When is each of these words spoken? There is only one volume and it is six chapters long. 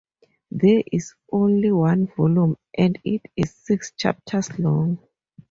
There 0.49 0.81
is 0.91 1.13
only 1.31 1.71
one 1.71 2.07
volume 2.17 2.57
and 2.75 2.97
it 3.03 3.21
is 3.35 3.53
six 3.53 3.91
chapters 3.91 4.49
long. 4.57 4.97